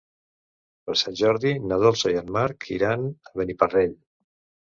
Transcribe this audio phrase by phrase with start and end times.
[0.87, 3.95] Per Sant Jordi na Dolça i en Marc iran a Beniparrell.